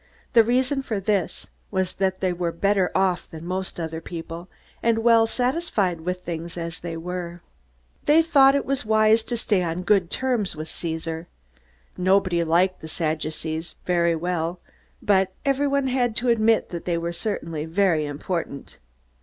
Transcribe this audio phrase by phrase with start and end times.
[0.33, 4.49] The reason for this was that they were better off than most other people
[4.81, 7.43] and well satisfied with things as they were.
[8.07, 11.27] They thought it wise to stay on good terms with Caesar.
[11.97, 14.59] Nobody liked the Sadducees very well,
[15.03, 18.79] but everyone had to admit that they were certainly very important.